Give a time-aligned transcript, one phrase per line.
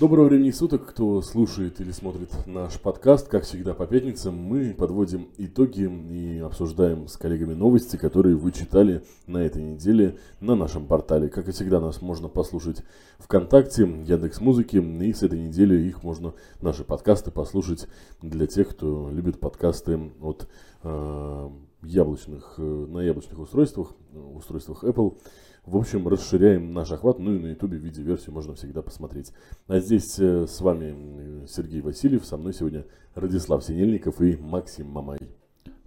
[0.00, 3.28] Доброго времени суток, кто слушает или смотрит наш подкаст.
[3.28, 9.04] Как всегда по пятницам мы подводим итоги и обсуждаем с коллегами новости, которые вы читали
[9.26, 11.28] на этой неделе на нашем портале.
[11.28, 12.82] Как и всегда, нас можно послушать
[13.18, 16.32] ВКонтакте, Яндекс Музыки, и с этой недели их можно,
[16.62, 17.86] наши подкасты, послушать
[18.22, 20.48] для тех, кто любит подкасты от
[20.82, 21.50] э,
[21.82, 23.92] яблочных, э, на яблочных устройствах,
[24.34, 25.18] устройствах Apple.
[25.66, 29.32] В общем, расширяем наш охват, ну и на ютубе в виде версию можно всегда посмотреть.
[29.68, 35.18] А здесь э, с вами Сергей Васильев, со мной сегодня Радислав Синельников и Максим Мамай.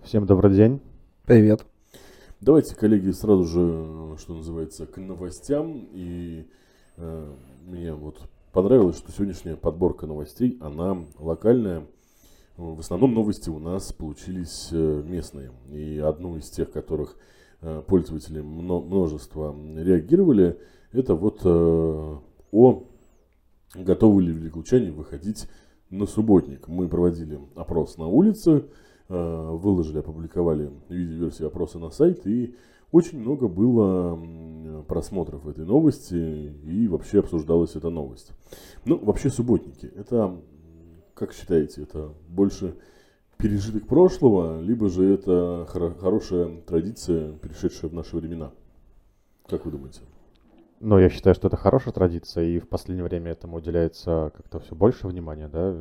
[0.03, 0.79] Всем добрый день.
[1.25, 1.65] Привет.
[2.39, 5.87] Давайте, коллеги, сразу же, что называется, к новостям.
[5.91, 6.47] И
[6.97, 7.33] э,
[7.65, 8.21] мне вот
[8.51, 11.87] понравилось, что сегодняшняя подборка новостей, она локальная.
[12.57, 15.51] В основном новости у нас получились э, местные.
[15.71, 17.21] И одну из тех, которых Э,
[17.87, 20.59] пользователи множество реагировали,
[20.91, 22.17] это вот э,
[22.51, 22.83] о
[23.75, 25.47] готовы ли великолучане выходить
[25.89, 26.67] на субботник.
[26.67, 28.65] Мы проводили опрос на улице,
[29.09, 32.55] э, выложили, опубликовали видеоверсию опроса на сайт, и
[32.91, 34.19] очень много было
[34.87, 38.31] просмотров этой новости, и вообще обсуждалась эта новость.
[38.85, 40.39] Ну, вообще субботники, это,
[41.15, 42.75] как считаете, это больше
[43.43, 48.51] пережиток прошлого, либо же это хоро- хорошая традиция, перешедшая в наши времена.
[49.47, 49.99] Как вы думаете?
[50.79, 54.75] Ну, я считаю, что это хорошая традиция, и в последнее время этому уделяется как-то все
[54.75, 55.75] больше внимания, да.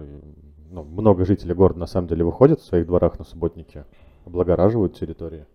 [0.70, 3.84] Ну, много жителей города на самом деле выходят в своих дворах на субботники,
[4.24, 5.46] облагораживают территории.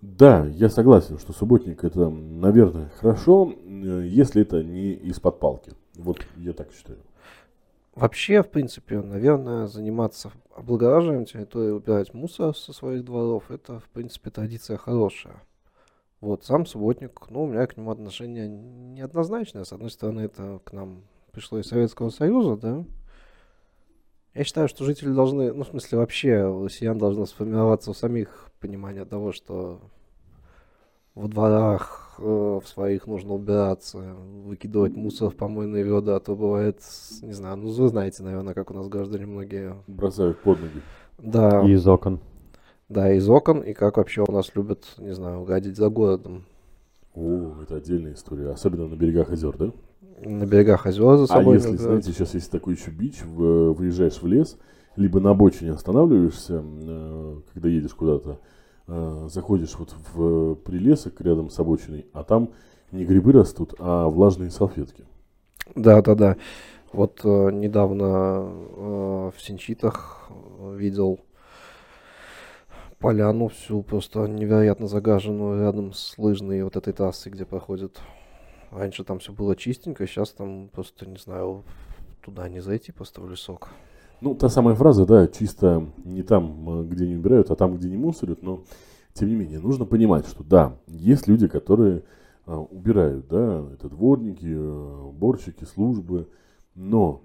[0.00, 5.72] Да, я согласен, что субботник это, наверное, хорошо, э, если это не из-под палки.
[5.94, 6.98] Вот я так считаю.
[7.94, 14.30] Вообще, в принципе, наверное, заниматься облагораживанием территории, убирать мусор со своих дворов, это, в принципе,
[14.30, 15.42] традиция хорошая.
[16.20, 19.64] Вот, сам субботник, ну, у меня к нему отношение неоднозначное.
[19.64, 21.02] С одной стороны, это к нам
[21.32, 22.84] пришло из Советского Союза, да.
[24.32, 28.50] Я считаю, что жители должны, ну, в смысле, вообще, у россиян должно сформироваться у самих
[28.60, 29.80] понимание того, что
[31.14, 33.98] во дворах э, в своих нужно убираться,
[34.44, 36.78] выкидывать мусор в помойные ведра, а то бывает,
[37.22, 39.76] не знаю, ну вы знаете, наверное, как у нас граждане многие...
[39.86, 40.82] Бросают под ноги.
[41.18, 41.62] Да.
[41.66, 42.20] И из окон.
[42.88, 46.44] Да, из окон, и как вообще у нас любят, не знаю, гадить за городом.
[47.14, 49.70] О, это отдельная история, особенно на берегах озер, да?
[50.24, 51.56] На берегах озер за а собой.
[51.56, 54.58] А если, знаете, сейчас есть такой еще бич, в, выезжаешь в лес,
[54.96, 58.38] либо на обочине останавливаешься, э, когда едешь куда-то,
[58.86, 62.50] э, заходишь вот в прилесок рядом с обочиной, а там
[62.90, 65.04] не грибы растут, а влажные салфетки.
[65.74, 66.36] Да, да, да.
[66.92, 70.30] Вот э, недавно э, в Синчитах
[70.74, 71.20] видел
[72.98, 78.00] поляну всю просто невероятно загаженную рядом с лыжной вот этой трассой, где проходит.
[78.70, 81.64] Раньше там все было чистенько, сейчас там просто, не знаю,
[82.22, 83.70] туда не зайти просто в лесок.
[84.22, 87.96] Ну, та самая фраза, да, чисто не там, где не убирают, а там, где не
[87.96, 88.62] мусорят, но
[89.14, 92.04] тем не менее, нужно понимать, что да, есть люди, которые
[92.46, 96.28] а, убирают, да, это дворники, а, уборщики, службы,
[96.76, 97.24] но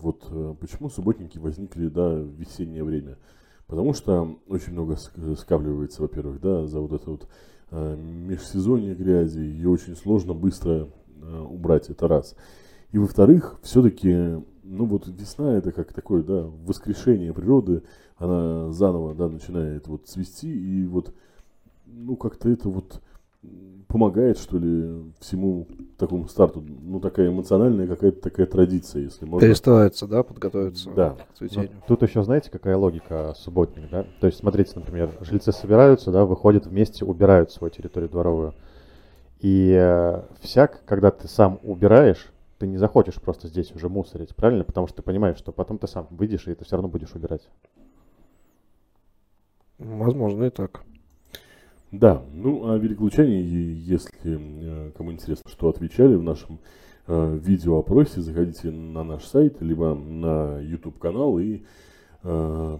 [0.00, 3.18] вот а, почему субботники возникли, да, в весеннее время?
[3.66, 4.96] Потому что очень много
[5.36, 7.28] скапливается, во-первых, да, за вот это вот
[7.70, 10.88] а, межсезонье грязи, ее очень сложно быстро
[11.20, 12.34] а, убрать, это раз.
[12.92, 14.36] И во-вторых, все-таки
[14.68, 17.82] ну вот весна это как такое, да, воскрешение природы,
[18.18, 21.14] она заново, да, начинает вот цвести, и вот,
[21.86, 23.00] ну, как-то это вот
[23.88, 25.66] помогает, что ли, всему
[25.96, 29.46] такому старту, ну, такая эмоциональная какая-то такая традиция, если можно.
[29.46, 31.16] Перестроиться, да, подготовиться да.
[31.32, 31.70] к цветению.
[31.72, 34.04] Ну, тут еще, знаете, какая логика субботник, да?
[34.20, 38.54] То есть, смотрите, например, жильцы собираются, да, выходят вместе, убирают свою территорию дворовую.
[39.40, 44.64] И э, всяк, когда ты сам убираешь, ты не захочешь просто здесь уже мусорить, правильно?
[44.64, 47.48] Потому что ты понимаешь, что потом ты сам выйдешь, и ты все равно будешь убирать.
[49.78, 50.82] Возможно, и так.
[51.92, 56.58] Да, ну а великолучане, если э, кому интересно, что отвечали в нашем
[57.06, 61.62] э, видеоопросе, заходите на наш сайт, либо на YouTube канал и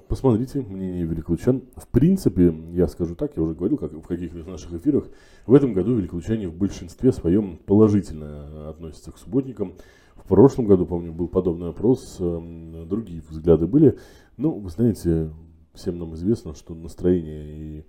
[0.09, 1.63] посмотрите мнение великолучан.
[1.77, 5.09] В принципе, я скажу так, я уже говорил как, в каких-то наших эфирах,
[5.47, 9.75] в этом году великолучане в большинстве своем положительно относятся к субботникам.
[10.17, 13.97] В прошлом году, помню, был подобный опрос, э, другие взгляды были.
[14.37, 15.31] Ну, вы знаете,
[15.75, 17.85] всем нам известно, что настроение и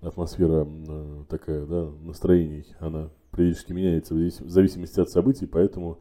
[0.00, 5.98] атмосфера э, такая, да, настроений, она периодически меняется в зависимости от событий, поэтому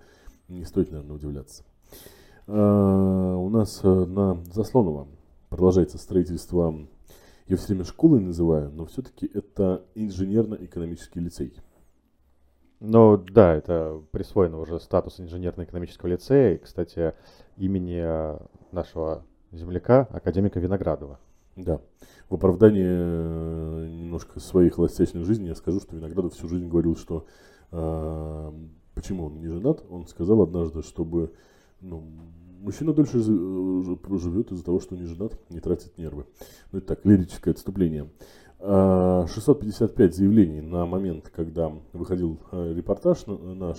[0.47, 1.65] не стоит, наверное, удивляться.
[2.53, 5.07] А, у нас э, на Заслонова
[5.47, 6.85] продолжается строительство,
[7.47, 11.53] я все время школой называю, но все-таки это инженерно-экономический лицей.
[12.81, 17.13] Ну да, это присвоено уже статус инженерно-экономического лицея, и, кстати,
[17.55, 18.37] имени э,
[18.73, 21.19] нашего земляка, академика Виноградова.
[21.55, 21.79] Да.
[22.29, 27.25] В оправдании э, немножко своей холостячной жизни я скажу, что Виноградов всю жизнь говорил, что
[27.71, 28.51] э,
[28.93, 29.85] почему он не женат.
[29.89, 31.31] Он сказал однажды, чтобы
[31.81, 32.03] ну,
[32.61, 36.25] мужчина дольше э, живет из-за того, что не женат, не тратит нервы.
[36.71, 38.09] Ну это так, лирическое отступление.
[38.59, 43.77] А, 655 заявлений на момент, когда выходил э, репортаж на- наш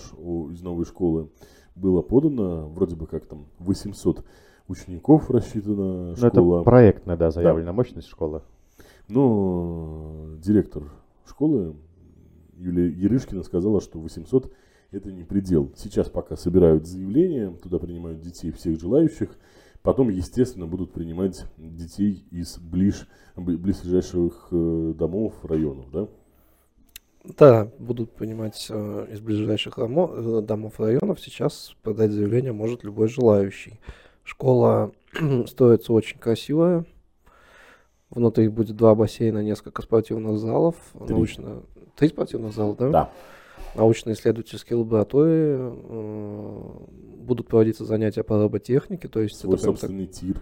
[0.51, 1.29] из новой школы,
[1.75, 4.23] было подано, вроде бы как там 800
[4.67, 6.57] учеников рассчитана Ну, школа.
[6.59, 8.41] это проектная, да, заявленная мощность школы.
[9.09, 10.83] Но директор
[11.25, 11.75] школы
[12.57, 14.51] Юлия Ерышкина сказала, что 800
[14.93, 15.71] это не предел.
[15.75, 19.29] Сейчас пока собирают заявления, туда принимают детей всех желающих.
[19.81, 26.07] Потом, естественно, будут принимать детей из ближ, бли- близлежащих э, домов, районов, да?
[27.37, 31.19] Да, будут принимать э, из ближайших рамо- э, домов районов.
[31.19, 33.79] Сейчас подать заявление может любой желающий.
[34.23, 34.93] Школа
[35.47, 36.85] строится очень красивая.
[38.09, 40.75] Внутри будет два бассейна, несколько спортивных залов.
[40.93, 41.13] Три.
[41.13, 41.63] Научно...
[41.95, 42.89] Три спортивных зала, да?
[42.89, 43.11] Да.
[43.75, 45.57] Научно-исследовательские лаборатории.
[45.59, 46.69] э,
[47.23, 49.07] Будут проводиться занятия по роботехнике.
[49.07, 50.41] То есть Свой это прям, так- собственный тир.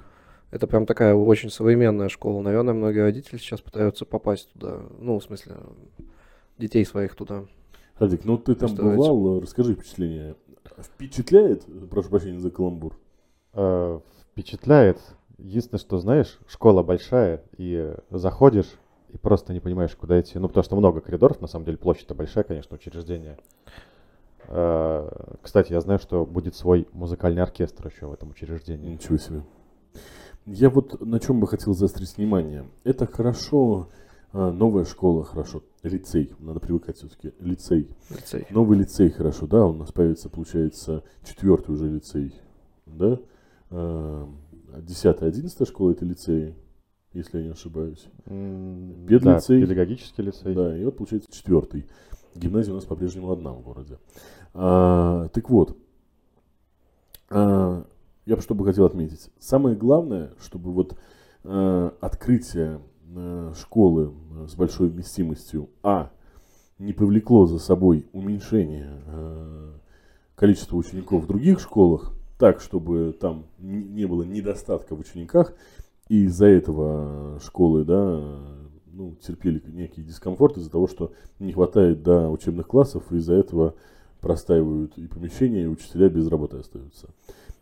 [0.50, 2.42] это прям такая очень современная школа.
[2.42, 4.80] Наверное, многие родители сейчас пытаются попасть туда.
[5.00, 5.58] Ну, в смысле,
[6.58, 7.46] детей своих туда.
[8.00, 10.36] Радик, ну ты там бывал, э, расскажи впечатление.
[10.80, 12.98] Впечатляет, прошу прощения за каламбур?
[13.54, 14.00] Э,
[14.32, 15.00] впечатляет.
[15.38, 18.72] Единственное, что знаешь, школа большая, и заходишь,
[19.14, 20.40] и просто не понимаешь, куда идти.
[20.40, 23.38] Ну, потому что много коридоров, на самом деле, площадь-то большая, конечно, учреждение.
[24.48, 25.10] Э,
[25.42, 28.94] Кстати, я знаю, что будет свой музыкальный оркестр еще в этом учреждении.
[28.94, 29.44] Ничего себе.
[30.46, 32.66] Я вот на чем бы хотел заострить внимание.
[32.84, 33.90] Это хорошо,
[34.34, 37.90] а, новая школа хорошо, лицей, надо привыкать все-таки, лицей.
[38.10, 38.48] Лицей.
[38.50, 42.34] Новый лицей хорошо, да, у нас появится, получается, четвертый уже лицей,
[42.86, 43.20] да?
[43.70, 44.28] А,
[44.78, 46.56] Десятая, одиннадцатая школа это лицей,
[47.14, 48.08] если я не ошибаюсь.
[48.26, 49.60] Педлицей.
[49.60, 50.54] Да, педагогический лицей.
[50.54, 51.88] Да, и вот получается четвертый.
[52.36, 53.98] Гимназия у нас по-прежнему одна в городе.
[54.54, 55.78] А, так вот,
[57.30, 57.86] а,
[58.26, 59.30] я бы что бы хотел отметить.
[59.40, 60.98] Самое главное, чтобы вот
[61.44, 62.82] а, открытие
[63.16, 66.12] а, школы а, с большой вместимостью, а,
[66.80, 69.74] не повлекло за собой уменьшение а,
[70.36, 75.54] количества учеников в других школах, так, чтобы там не было недостатка в учениках,
[76.12, 78.22] и из-за этого школы, да,
[78.92, 83.76] ну, терпели некий дискомфорт из-за того, что не хватает, да, учебных классов, и из-за этого
[84.20, 87.12] простаивают и помещения, и учителя без работы остаются.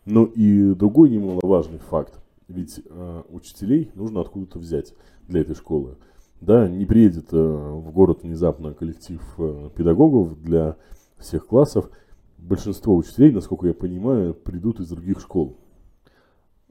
[0.04, 2.20] Но и другой немаловажный факт.
[2.48, 4.94] Ведь э, учителей нужно откуда-то взять
[5.28, 5.94] для этой школы.
[6.40, 10.76] Да, не приедет э, в город внезапно коллектив э, педагогов для
[11.18, 11.88] всех классов.
[12.36, 15.56] Большинство учителей, насколько я понимаю, придут из других школ.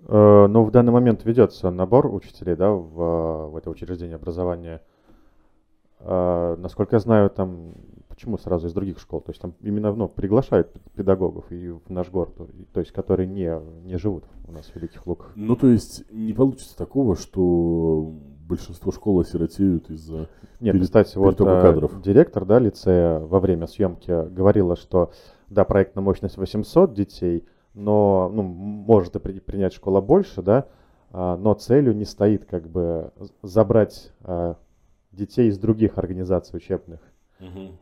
[0.07, 4.81] Э, Но в данный момент ведется набор учителей, да, в, в это учреждение образования.
[5.99, 7.73] Э, Насколько я знаю, там
[8.19, 9.21] почему сразу из других школ?
[9.21, 12.35] То есть там именно ну, приглашают педагогов и в наш город,
[12.73, 13.49] то есть которые не,
[13.85, 15.31] не живут у нас в Великих Луках.
[15.35, 18.11] Ну, то есть не получится такого, что
[18.45, 20.27] большинство школ осиротеют из-за...
[20.59, 22.01] Нет, Перед- кстати, вот э, кадров.
[22.01, 25.11] директор, да, лицея во время съемки говорила, что
[25.49, 30.67] да, проектная мощность 800 детей, но ну, может и при- принять школа больше, да,
[31.11, 33.11] а, но целью не стоит как бы
[33.41, 34.55] забрать а,
[35.11, 36.99] детей из других организаций учебных.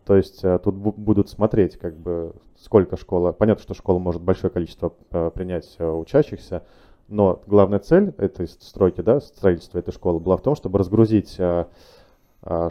[0.05, 3.31] То есть э, тут бу- будут смотреть, как бы, сколько школа.
[3.31, 4.89] Понятно, что школа может большое количество
[5.31, 6.63] принять учащихся,
[7.07, 11.39] но главная цель этой стройки, да, строительства этой школы была в том, чтобы разгрузить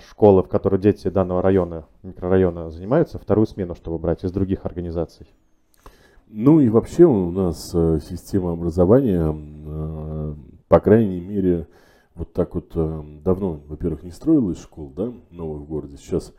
[0.08, 5.26] школы, в которой дети данного района, микрорайона занимаются, вторую смену, чтобы брать из других организаций.
[6.28, 10.34] Ну и вообще у нас э, система образования, э,
[10.66, 11.68] по крайней мере,
[12.16, 15.96] вот так вот э, давно, во-первых, не строилась школ, да, новых в городе.
[15.96, 16.32] Сейчас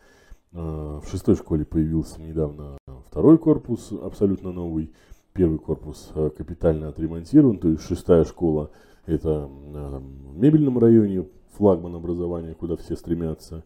[0.51, 4.91] в шестой школе появился недавно второй корпус, абсолютно новый.
[5.34, 8.72] Первый корпус капитально отремонтирован, то есть шестая школа
[9.06, 13.65] это в мебельном районе, флагман образования, куда все стремятся.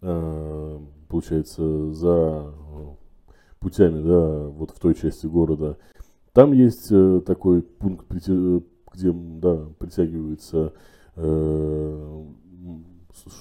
[0.00, 2.54] Получается, за
[3.62, 5.78] путями, да, вот в той части города.
[6.32, 10.72] Там есть э, такой пункт, где, да, притягиваются
[11.16, 12.24] э,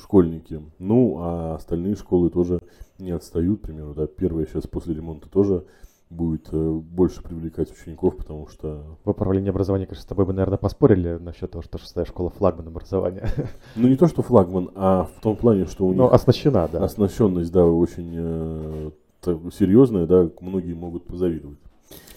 [0.03, 0.61] школьники.
[0.79, 2.59] Ну, а остальные школы тоже
[2.99, 5.65] не отстают, к примеру, да, первая сейчас после ремонта тоже
[6.11, 10.57] будет э, больше привлекать учеников, потому что, В управлении образования, конечно, с тобой бы, наверное,
[10.57, 13.29] поспорили насчет того, что шестая школа флагман образования.
[13.75, 16.83] ну, не то, что флагман, а в том плане, что у них Ну, оснащена, да.
[16.83, 21.59] оснащенность, да, очень э, так серьезное, да, многие могут позавидовать.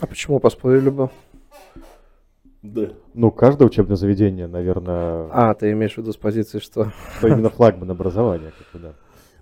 [0.01, 1.11] А почему поспорили бы?
[2.63, 2.89] Да.
[3.13, 7.51] Ну, каждое учебное заведение, наверное, А, ты имеешь в виду с позиции, что что именно
[7.51, 8.95] флагман образования, как бы, да.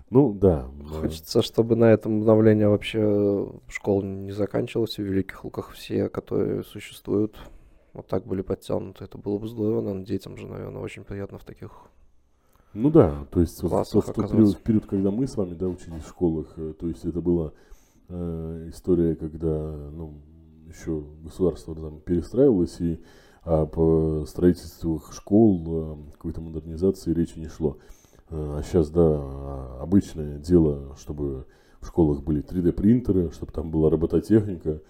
[0.09, 0.67] Ну, да.
[0.77, 0.99] да.
[0.99, 6.63] хочется, чтобы на этом обновление вообще школ не заканчивалось, и в Великих Луках все, которые
[6.63, 7.37] существуют,
[7.93, 9.05] вот так были подтянуты.
[9.05, 11.71] Это было бы здорово, наверное, детям же, наверное, очень приятно в таких
[12.73, 14.35] Ну да, то есть классах в тот оказаться.
[14.35, 17.53] период, период, когда мы с вами, да, учились в школах, э, то есть это была
[18.09, 20.21] э, история, когда, ну,
[20.67, 22.99] еще государство там перестраивалось, и
[23.43, 27.77] о по строительству школ, э, какой-то модернизации речи не шло.
[28.29, 31.45] Э, А сейчас, да, а, обычное дело, чтобы
[31.81, 34.81] в школах были 3D-принтеры, чтобы там была робототехника.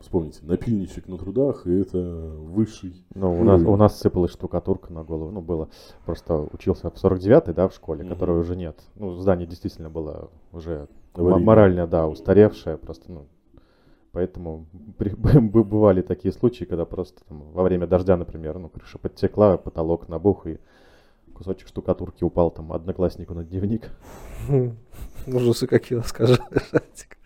[0.00, 5.02] Вспомните, напильничек на трудах, и это высший Ну, у нас, у нас сыпалась штукатурка на
[5.02, 5.30] голову.
[5.30, 5.68] Ну, было.
[6.04, 8.12] Просто учился в 49-й, да, в школе, Мгм.
[8.12, 8.78] которой уже нет.
[8.96, 11.44] Ну, здание действительно было уже Аварийное.
[11.46, 12.76] морально, да, устаревшее.
[12.76, 13.26] Просто, ну,
[14.12, 14.66] поэтому
[14.98, 20.08] при- бывали такие случаи, когда просто там, во время дождя, например, ну, крыша подтекла, потолок
[20.08, 20.58] набух, и
[21.34, 23.90] кусочек штукатурки упал там однокласснику на дневник.
[25.26, 26.00] ужасы какие.
[26.06, 27.16] Шатик.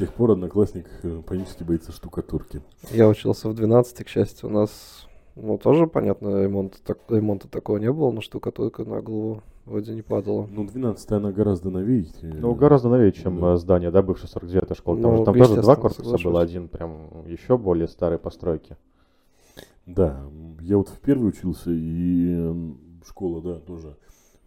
[0.00, 2.62] С тех пор одноклассник э, панически боится штукатурки.
[2.90, 7.76] Я учился в 12 к счастью, у нас, ну, тоже, понятно, ремонта, так, ремонта такого
[7.76, 10.48] не было, но штукатурка на голову вроде не падала.
[10.50, 12.06] Ну, 12 она гораздо новее.
[12.22, 13.52] э, Ну, гораздо новее, чем да.
[13.52, 15.02] э, здание, да, бывшей 49-й школы.
[15.02, 16.24] Там, Ну, же, там тоже два корпуса соглашусь.
[16.24, 18.78] было, один прям еще более старой постройки.
[19.84, 20.22] Да,
[20.62, 22.74] я вот в первый учился, и
[23.06, 23.96] школа, да, тоже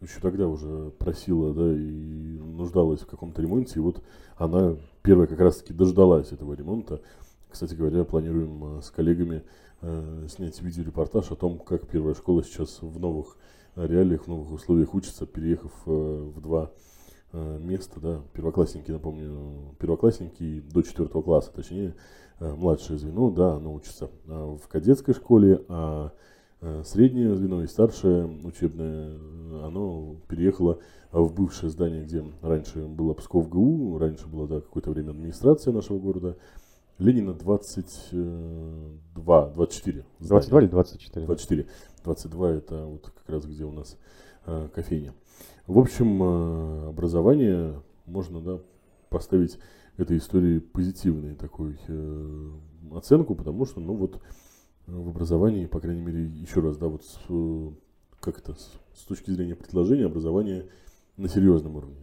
[0.03, 4.01] еще тогда уже просила, да, и нуждалась в каком-то ремонте, и вот
[4.35, 7.01] она первая как раз-таки дождалась этого ремонта.
[7.49, 9.43] Кстати говоря, планируем э, с коллегами
[9.81, 13.37] э, снять видеорепортаж о том, как первая школа сейчас в новых
[13.75, 16.71] э, реалиях, в новых условиях учится, переехав э, в два
[17.31, 21.95] э, места, да, первоклассники, напомню, первоклассники до четвертого класса, точнее,
[22.39, 26.11] э, младшее звено, да, оно учится в кадетской школе, а
[26.83, 30.79] среднее звено и старшее учебное, э, оно переехало
[31.11, 35.99] в бывшее здание, где раньше было Псков ГУ, раньше была, да, какое-то время администрация нашего
[35.99, 36.37] города,
[36.99, 40.05] Ленина 22, 24.
[40.19, 41.25] 22 или 24?
[41.25, 41.65] 24.
[42.03, 43.97] 22 это вот как раз где у нас
[44.45, 45.13] э, кофейня.
[45.67, 48.59] В общем, э, образование можно да,
[49.09, 49.57] поставить
[49.97, 52.51] этой истории позитивной такой э,
[52.93, 54.21] оценку, потому что, ну вот,
[54.87, 57.69] в образовании, по крайней мере, еще раз, да, вот с, э,
[58.19, 60.65] как это, с, с точки зрения предложения, образование
[61.17, 61.95] на серьезном уровне.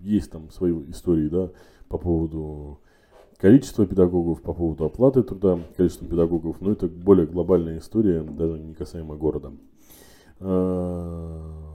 [0.00, 1.50] Есть там свои истории, да,
[1.88, 2.80] по поводу
[3.38, 8.74] количества педагогов, по поводу оплаты труда, количеством педагогов, но это более глобальная история, даже не
[8.74, 9.52] касаемо города.
[10.40, 11.72] А,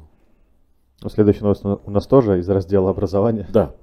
[1.02, 3.48] Ну, Следующая новость у у нас тоже из раздела образования.
[3.52, 3.76] Да,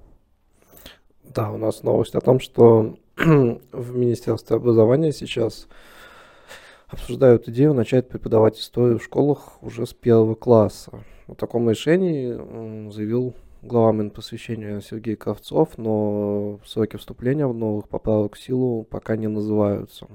[1.35, 5.69] Да, у нас новость о том, что в Министерстве образования сейчас
[6.95, 11.05] обсуждают идею начать преподавать историю в школах уже с первого класса.
[11.27, 18.43] О таком решении заявил глава Минпросвещения Сергей Кравцов, но сроки вступления в новых поправок в
[18.43, 20.07] силу пока не называются.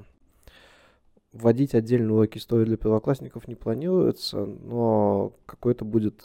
[1.32, 6.22] Вводить отдельные уроки истории для первоклассников не планируется, но какое-то будет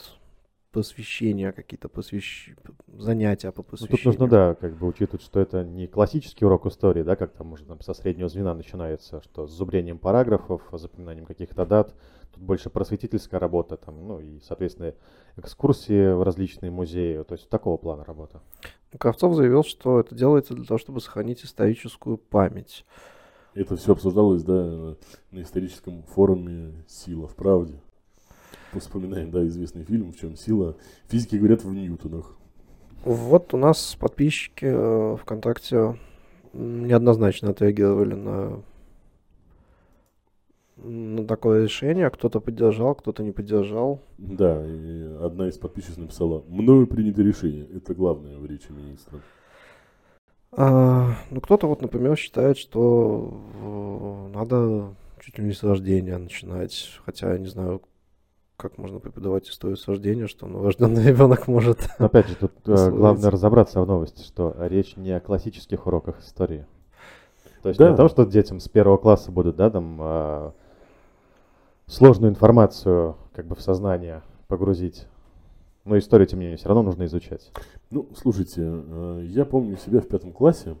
[0.72, 2.50] посвящение, какие-то посвящ...
[2.86, 4.12] занятия по Ну, посвящению.
[4.12, 7.46] тут нужно, да, как бы учитывать, что это не классический урок истории, да, как там,
[7.48, 11.94] может, там со среднего звена начинается, что с зубрением параграфов, запоминанием каких-то дат.
[12.34, 14.94] Тут больше просветительская работа, там, ну и, соответственно,
[15.36, 18.42] экскурсии в различные музеи, то есть такого плана работа.
[18.98, 22.84] Кравцов заявил, что это делается для того, чтобы сохранить историческую память.
[23.54, 24.96] это все обсуждалось, да,
[25.30, 27.80] на историческом форуме «Сила в правде».
[28.72, 30.76] Вспоминаем, да, известный фильм, в чем сила.
[31.08, 32.36] Физики говорят в ньютонах.
[33.04, 35.96] Вот у нас подписчики э, ВКонтакте
[36.52, 38.62] неоднозначно отреагировали на,
[40.76, 42.10] на такое решение.
[42.10, 44.00] Кто-то поддержал, кто-то не поддержал.
[44.18, 47.66] Да, и одна из подписчиц написала «Мною принято решение».
[47.74, 49.20] Это главное в речи министра.
[50.52, 56.98] А, ну, кто-то вот, например, считает, что э, надо чуть ли не с рождения начинать.
[57.04, 57.82] Хотя я не знаю,
[58.56, 61.88] как можно преподавать историю с рождения, что новорожденный ребенок может.
[61.98, 66.20] Но опять же, тут э, главное разобраться в новости, что речь не о классических уроках
[66.20, 66.66] истории.
[67.62, 67.88] То есть Да.
[67.88, 70.50] не о том, что детям с первого класса будут, да, там э,
[71.86, 75.06] сложную информацию как бы в сознание погрузить.
[75.84, 77.52] Но историю, тем не менее, все равно нужно изучать.
[77.90, 80.76] Ну, слушайте, э, я помню себя в пятом классе.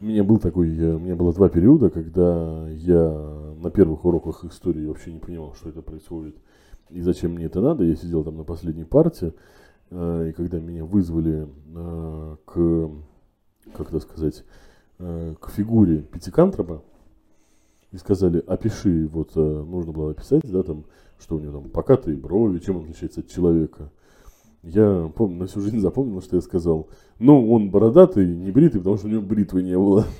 [0.00, 3.08] У меня был такой, э, у меня было два периода, когда я
[3.62, 6.36] на первых уроках истории вообще не понимал, что это происходит
[6.90, 7.84] и зачем мне это надо.
[7.84, 9.34] Я сидел там на последней парте.
[9.90, 12.90] э, и когда меня вызвали э, к,
[13.74, 14.44] как это сказать,
[14.98, 16.82] э, к фигуре Пятикантропа,
[17.92, 20.86] и сказали, опиши, вот нужно было описать, да, там,
[21.18, 23.90] что у него там покатые брови, чем он отличается от человека.
[24.62, 26.88] Я помню, на всю жизнь запомнил, что я сказал.
[27.18, 30.06] Ну, он бородатый, не бритый, потому что у него бритвы не было.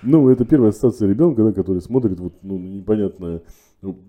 [0.00, 3.42] Ну, это первая ассоциация ребенка, да, который смотрит вот, ну, непонятное,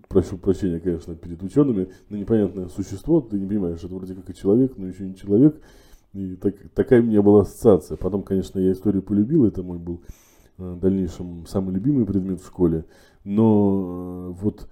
[0.08, 4.36] прошу прощения, конечно, перед учеными, на непонятное существо, ты не понимаешь, это вроде как и
[4.36, 5.62] человек, но еще не человек.
[6.14, 7.96] И так, такая у меня была ассоциация.
[7.98, 10.02] Потом, конечно, я историю полюбил, это мой был
[10.58, 12.86] э, в дальнейшем самый любимый предмет в школе.
[13.24, 14.68] Но э, вот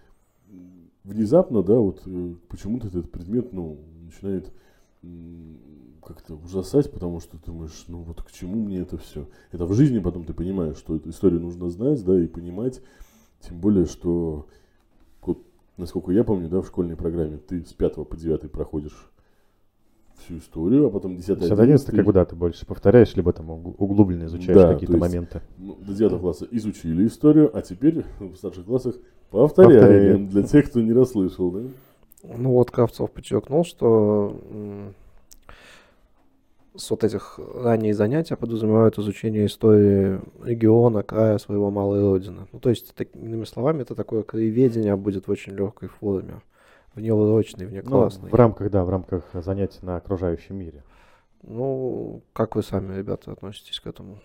[1.04, 4.52] внезапно, да, вот э, почему-то этот предмет, ну, начинает
[6.04, 9.28] как-то ужасать, потому что ты думаешь, ну вот к чему мне это все.
[9.52, 12.82] Это в жизни потом ты понимаешь, что эту историю нужно знать, да, и понимать.
[13.42, 14.48] Тем более, что,
[15.78, 19.12] насколько я помню, да, в школьной программе ты с 5 по 9 проходишь
[20.18, 23.50] всю историю, а потом 10 11 11 как бы да, ты больше повторяешь, либо там
[23.50, 25.42] углубленно изучаешь да, какие-то моменты.
[25.58, 28.96] Ну, до 9 класса изучили историю, а теперь в старших классах
[29.30, 30.26] повторяем Повторяли.
[30.26, 31.62] для тех, кто не расслышал, да?
[32.24, 34.36] Ну вот Кравцов подчеркнул, что
[36.78, 42.48] с вот этих ранних занятий подразумевают изучение истории региона, края своего малой родины.
[42.52, 46.42] Ну, то есть, так, иными словами, это такое краеведение будет в очень легкой форме,
[46.96, 48.30] внеурочной, внеклассной.
[48.30, 50.84] Ну, в рамках, да, в рамках занятий на окружающем мире.
[51.44, 54.20] Ну, как вы сами, ребята, относитесь к этому?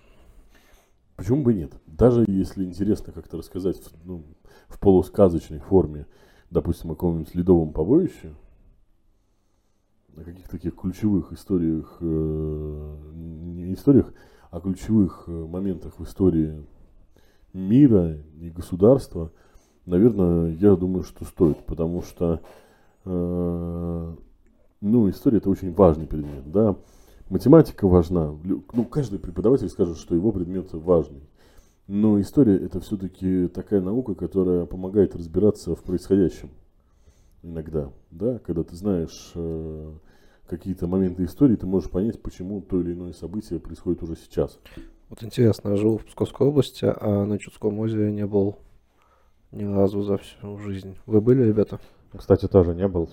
[1.16, 1.72] Почему бы нет?
[1.86, 4.24] Даже если интересно как-то рассказать ну,
[4.68, 6.06] в полусказочной форме,
[6.50, 8.34] допустим, о каком-нибудь ледовом побоище,
[10.16, 14.12] о каких-то таких ключевых историях, э, не историях,
[14.50, 16.64] а ключевых э, моментах в истории
[17.52, 19.32] мира и государства,
[19.86, 22.40] наверное, я думаю, что стоит, потому что,
[23.04, 24.14] э,
[24.80, 26.76] ну, история это очень важный предмет, да,
[27.30, 28.34] математика важна,
[28.72, 31.22] ну, каждый преподаватель скажет, что его предмет важный,
[31.86, 36.50] но история это все-таки такая наука, которая помогает разбираться в происходящем
[37.42, 39.92] иногда, да, когда ты знаешь э,
[40.46, 44.58] какие-то моменты истории, ты можешь понять, почему то или иное событие происходит уже сейчас.
[45.08, 48.58] Вот интересно, я живу в Псковской области, а на Чудском озере не был
[49.50, 50.96] ни разу за всю жизнь.
[51.06, 51.80] Вы были, ребята?
[52.16, 53.10] Кстати, тоже не был.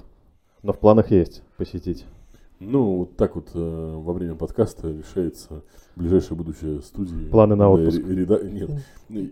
[0.63, 2.05] Но в планах есть посетить.
[2.59, 5.63] Ну, вот так вот э, во время подкаста решается
[5.95, 7.29] ближайшее будущее студии.
[7.29, 7.99] Планы на отпуск.
[7.99, 8.41] Реда...
[8.43, 8.69] Нет.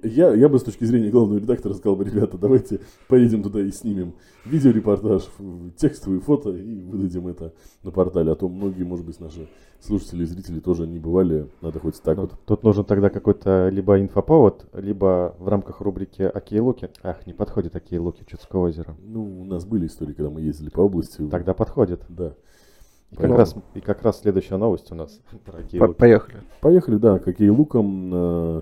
[0.03, 3.69] Я, я бы с точки зрения главного редактора сказал бы, ребята, давайте поедем туда и
[3.71, 5.27] снимем видеорепортаж,
[5.75, 8.31] текстовые фото и выдадим это на портале.
[8.31, 9.49] А то многие, может быть, наши
[9.81, 11.49] слушатели и зрители тоже не бывали.
[11.61, 12.33] Надо хоть так ну, вот.
[12.45, 16.89] Тут нужен тогда какой-то либо инфоповод, либо в рамках рубрики «Окей, Луки».
[17.03, 18.95] Ах, не подходит «Окей, Луки» Чудского озера.
[19.03, 21.27] Ну, у нас были истории, когда мы ездили по области.
[21.29, 22.03] Тогда подходит.
[22.07, 22.33] Да.
[23.11, 26.43] И как, раз, и как раз следующая новость у нас про По Поехали.
[26.61, 28.11] Поехали, да, какие луком.
[28.13, 28.61] Э,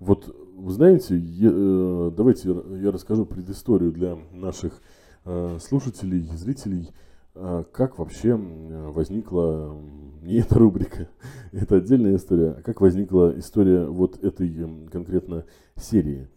[0.00, 4.80] вот, вы знаете, я, э, давайте я расскажу предысторию для наших
[5.24, 6.90] э, слушателей, зрителей,
[7.34, 9.76] э, как вообще возникла
[10.22, 11.08] не эта рубрика,
[11.52, 15.44] это отдельная история, а как возникла история вот этой конкретно
[15.76, 16.28] серии.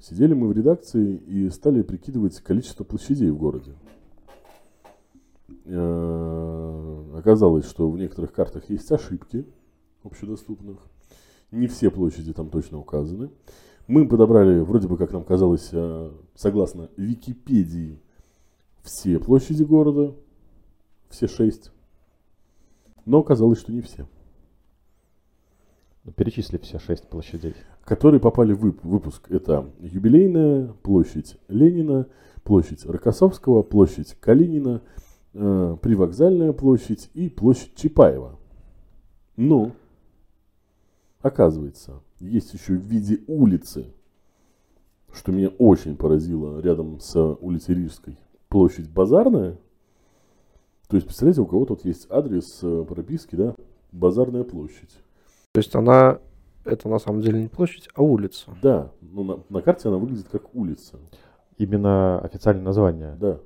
[0.00, 3.72] Сидели мы в редакции и стали прикидывать количество площадей в городе.
[5.64, 9.46] Э, оказалось, что в некоторых картах есть ошибки
[10.04, 10.78] общедоступных.
[11.50, 13.30] Не все площади там точно указаны.
[13.86, 18.00] Мы подобрали, вроде бы, как нам казалось, э, согласно Википедии,
[18.82, 20.14] все площади города,
[21.08, 21.72] все шесть.
[23.04, 24.06] Но оказалось, что не все.
[26.16, 27.54] Перечисли все шесть площадей.
[27.84, 29.30] Которые попали в выпуск.
[29.30, 32.06] Это Юбилейная, площадь Ленина,
[32.44, 34.82] площадь Рокоссовского, площадь Калинина,
[35.34, 38.38] э, Привокзальная площадь и площадь Чапаева.
[39.36, 39.72] Но,
[41.20, 43.86] оказывается, есть еще в виде улицы,
[45.12, 48.18] что меня очень поразило, рядом с улицей Рижской,
[48.48, 49.58] площадь Базарная.
[50.88, 53.54] То есть, представляете, у кого тут есть адрес э, прописки, да,
[53.92, 54.90] Базарная площадь.
[55.52, 56.18] То есть она,
[56.64, 58.50] это на самом деле не площадь, а улица.
[58.62, 60.98] Да, но на, на карте она выглядит как улица.
[61.58, 63.16] Именно официальное название.
[63.20, 63.38] Да.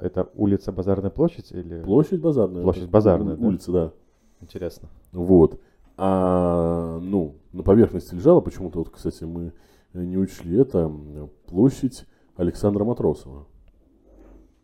[0.00, 1.82] Это улица Базарная площадь или?
[1.82, 2.62] Площадь Базарная.
[2.62, 3.46] Площадь Базарная, да?
[3.46, 3.92] Улица, да.
[4.40, 4.88] Интересно.
[5.12, 5.60] Вот.
[5.96, 9.52] А, ну, на поверхности лежала почему-то, вот, кстати, мы
[9.92, 10.90] не учли это,
[11.46, 13.46] площадь Александра Матросова.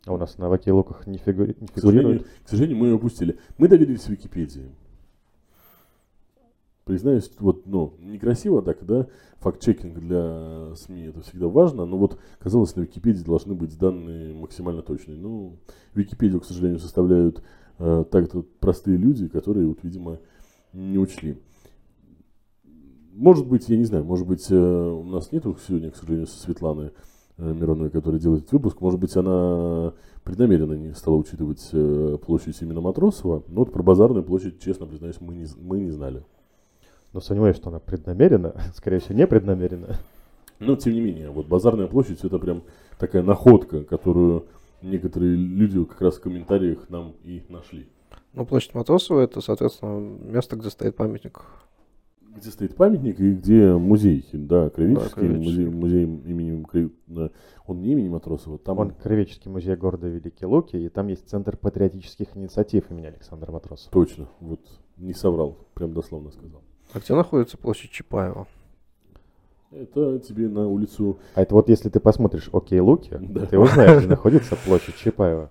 [0.07, 1.57] А у нас на Вакилуках не, фигури...
[1.61, 1.75] не фигурирует?
[1.75, 3.39] К сожалению, к сожалению, мы ее упустили.
[3.59, 4.71] Мы доверились Википедии
[6.87, 9.09] признаюсь, вот, ну, некрасиво так, да,
[9.41, 14.83] факт-чекинг для СМИ это всегда важно, но вот, казалось, на Википедии должны быть данные максимально
[14.83, 15.19] точные.
[15.19, 15.57] Ну,
[15.95, 17.43] Википедию, к сожалению, составляют
[17.81, 20.21] э, так вот простые люди, которые, вот, видимо,
[20.73, 21.43] не учли.
[23.13, 26.39] Может быть, я не знаю, может быть, э, у нас нету сегодня, к сожалению, со
[26.39, 26.93] Светланы
[27.37, 32.63] э, Мироновой, которая делает этот выпуск, может быть, она преднамеренно не стала учитывать э, площадь
[32.63, 36.23] именно Матросова, но вот про базарную площадь, честно признаюсь, мы не, мы не знали.
[37.13, 39.97] Но сомневаюсь, что она преднамеренно, скорее всего, не преднамеренно.
[40.59, 42.63] Но, тем не менее, вот базарная площадь это прям
[42.99, 44.47] такая находка, которую
[44.83, 47.87] некоторые люди как раз в комментариях нам и нашли.
[48.33, 51.43] Ну, площадь Матросова это, соответственно, место, где стоит памятник.
[52.37, 55.65] Где стоит памятник и где музей, да, Кривический, Да, Кривический.
[55.65, 57.31] музей, музей имени, Кри- да,
[57.67, 61.57] он не имени Матросова, там Вон Кривеческий музей города Великие Луки, и там есть Центр
[61.57, 63.91] патриотических инициатив имени Александра Матросова.
[63.91, 64.61] точно, вот
[64.99, 66.61] не соврал, прям дословно сказал.
[66.93, 68.47] А где находится площадь Чапаева?
[69.73, 73.47] Это тебе на улицу, А это вот если ты посмотришь «Окей, Луки», Да.
[73.47, 75.51] ты узнаешь, где находится площадь Чапаева.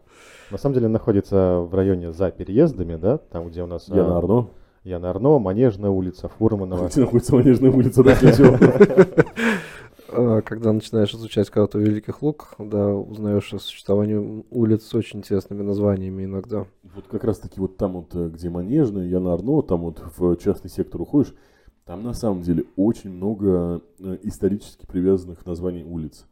[0.52, 4.17] На самом деле находится в районе за переездами, да, там, где у нас а, Яна
[4.17, 4.48] Арно,
[4.84, 6.88] Яна Арно, Манежная улица, Фурманова.
[6.88, 8.12] где находится Манежная улица, да?
[8.21, 9.06] А,
[10.45, 16.23] Когда начинаешь изучать карту Великих Луг, да, узнаешь о существовании улиц с очень интересными названиями
[16.23, 16.65] иногда.
[16.84, 20.38] Вот как раз таки вот там вот, э, где Манежная, Яна Арно, там вот в
[20.38, 21.34] частный сектор уходишь,
[21.84, 26.25] там на самом деле очень много э, исторически привязанных названий улиц.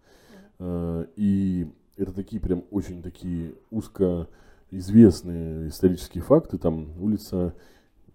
[0.59, 1.67] Э, И
[1.97, 4.27] это такие прям очень такие узко
[4.71, 6.57] известные исторические факты.
[6.57, 7.53] Там улица,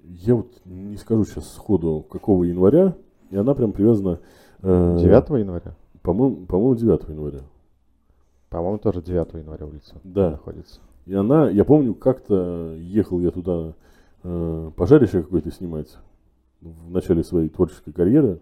[0.02, 2.96] я вот не скажу сейчас сходу, какого января,
[3.30, 4.20] и она прям привязана...
[4.62, 5.74] э, 9 января?
[6.02, 7.40] По-моему, по-моему, 9 января.
[8.50, 10.30] По-моему, тоже 9 января улица Да.
[10.30, 10.80] находится.
[11.06, 13.74] И она, я помню, как-то ехал я туда
[14.24, 15.96] э, пожарище какое-то снимать
[16.60, 18.40] в начале своей творческой карьеры.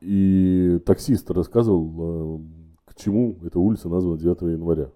[0.00, 2.38] И таксист рассказывал, э,
[2.86, 4.90] к чему эта улица названа 9 января.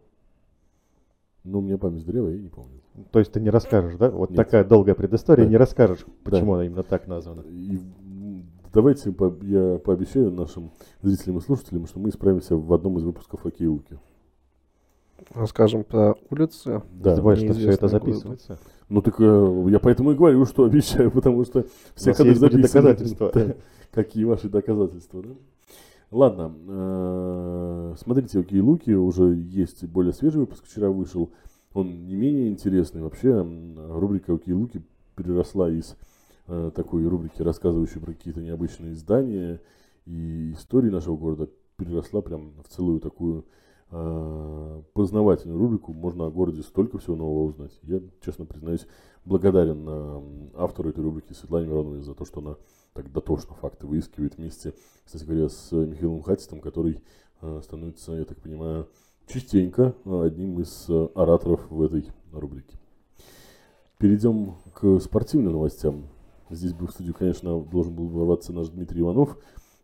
[1.44, 2.80] Ну, у меня память древа, я не помню.
[3.10, 4.10] То есть ты не расскажешь, да?
[4.10, 4.36] Вот Нет.
[4.36, 5.50] такая долгая предыстория, Да.
[5.50, 6.12] не расскажешь, Да.
[6.30, 7.40] почему она именно так названа.
[7.48, 7.78] И
[8.78, 10.70] давайте по- я пообещаю нашим
[11.02, 13.98] зрителям и слушателям, что мы справимся в одном из выпусков Окей Луки.
[15.34, 16.82] Расскажем про улицы.
[16.92, 17.16] Да.
[17.16, 18.56] Думаешь, что все это записывается?
[18.88, 22.62] Ну так э, я поэтому и говорю, что обещаю, потому что все ходы записаны.
[22.62, 23.32] доказательства.
[23.34, 23.54] Да.
[23.90, 25.30] Какие ваши доказательства, да?
[26.12, 31.30] Ладно, э, смотрите, Окей Луки, уже есть более свежий выпуск, вчера вышел.
[31.74, 33.02] Он не менее интересный.
[33.02, 33.44] Вообще,
[33.88, 34.82] рубрика Окей Луки
[35.16, 35.96] переросла из
[36.48, 39.60] э, такой рубрики, рассказывающей про какие-то необычные здания
[40.04, 43.46] и истории нашего города, переросла прям в целую такую
[43.90, 45.92] э, познавательную рубрику.
[45.92, 47.78] Можно о городе столько всего нового узнать.
[47.82, 48.86] Я, честно признаюсь,
[49.24, 52.56] благодарен э, автору этой рубрики Светлане Мироновой за то, что она
[52.94, 57.00] так дотошно факты выискивает вместе, кстати говоря, с Михаилом Хатистом, который
[57.40, 58.88] э, становится, я так понимаю,
[59.28, 62.76] частенько э, одним из э, ораторов в этой рубрике.
[63.98, 66.06] Перейдем к спортивным новостям.
[66.50, 69.36] Здесь бы в студию, конечно, должен был ворваться наш Дмитрий Иванов,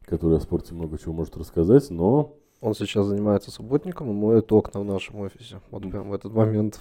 [0.04, 4.80] который о спорте много чего может рассказать, но Он сейчас занимается субботником и моет окна
[4.80, 5.60] в нашем офисе.
[5.70, 6.80] Вот прям в этот момент.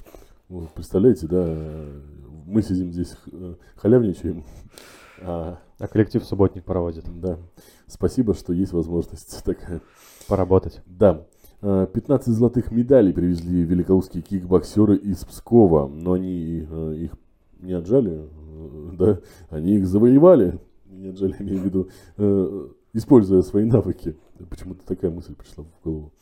[0.50, 2.02] вы представляете, да, э,
[2.46, 4.46] мы сидим здесь, э, халявничаем,
[5.22, 7.06] а, А коллектив субботник проводит.
[7.20, 7.38] да,
[7.88, 9.82] спасибо, что есть возможность такая.
[10.28, 10.82] Поработать.
[10.86, 11.26] Да.
[11.62, 17.18] Э, 15 золотых медалей привезли великолукские кикбоксеры из Пскова, но они э, их
[17.64, 23.66] не отжали, э, да, они их завоевали, не отжали, имею в виду, э, используя свои
[23.66, 24.16] навыки.
[24.50, 26.14] Почему-то такая мысль пришла в голову.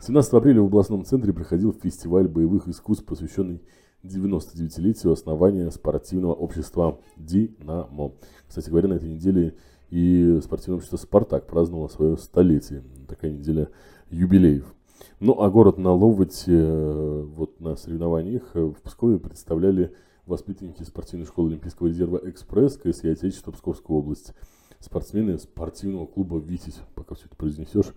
[0.00, 3.62] 17 апреля в областном центре проходил фестиваль боевых искусств, посвященный
[4.04, 8.12] 99-летию основания спортивного общества «Динамо».
[8.46, 9.56] Кстати говоря, на этой неделе
[9.90, 12.82] и спортивное общество «Спартак» праздновало свое столетие.
[13.08, 13.68] Такая неделя
[14.10, 14.74] юбилеев.
[15.20, 19.92] Ну, а город Наловать э, вот на соревнованиях в Пскове представляли
[20.28, 24.34] воспитанники спортивной школы Олимпийского резерва «Экспресс» КСИ Отечества Псковской области.
[24.78, 26.78] Спортсмены спортивного клуба «Витязь».
[26.94, 27.94] Пока все это произнесешь,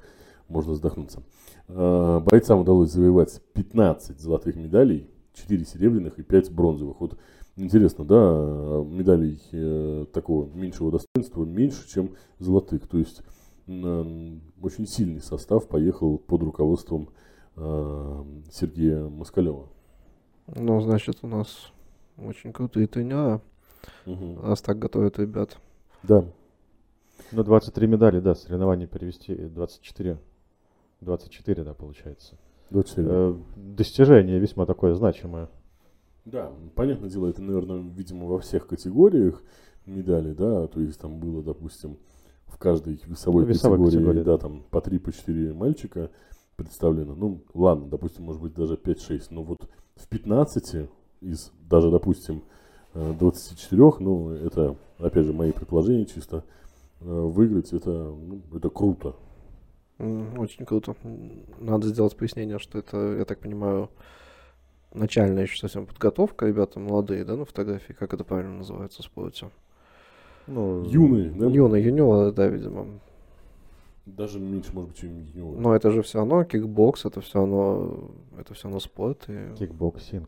[0.47, 1.23] можно вздохнуться.
[1.67, 6.99] Э, Бойцам удалось завоевать 15 золотых медалей, 4 серебряных и 5 бронзовых.
[7.01, 7.17] Вот
[7.57, 12.87] интересно, да, медалей э, такого меньшего достоинства меньше, чем золотых.
[12.87, 13.21] То есть
[13.67, 17.09] очень сильный состав поехал под руководством
[17.55, 19.67] э, Сергея Москалева.
[20.47, 21.71] Ну, значит, у нас
[22.27, 23.41] очень крутые тренера,
[24.05, 24.41] Мгм.
[24.41, 25.57] раз так готовят ребят.
[26.03, 26.25] Да,
[27.31, 30.17] Ну, 23 медали, да, соревнования перевести э, 24.
[31.01, 32.35] 24, да, получается.
[32.71, 33.05] 27.
[33.07, 35.47] Э, достижение весьма такое значимое.
[36.25, 39.41] Да, понятное дело, это, наверное, видимо, во всех категориях
[39.85, 41.97] медали, да, то есть там было, допустим,
[42.45, 46.11] в каждой весовой, Весовой категории, категории, да, там по 3, по 4 мальчика
[46.57, 47.15] представлено.
[47.15, 50.89] Ну, ладно, допустим, может быть, даже 5-6, но вот в 15
[51.21, 52.43] из даже, допустим,
[52.93, 56.43] э, 24, ну, это, опять же, мои предположения чисто,
[56.99, 59.15] э, выиграть, это, ну, это круто.
[59.99, 60.95] Очень круто.
[61.59, 63.89] Надо сделать пояснение, что это, я так понимаю,
[64.93, 66.47] начальная еще совсем подготовка.
[66.47, 69.49] Ребята молодые, да, на фотографии, как это правильно называется в спорте?
[70.47, 71.45] Ну, Юные, да?
[71.45, 72.87] Юные, юниоры, да, видимо.
[74.07, 75.59] Даже меньше, может быть, чем юниоры.
[75.59, 79.25] Но это же все равно кикбокс, это все равно, это все равно спорт.
[79.27, 79.53] И...
[79.59, 80.27] Кикбоксинг.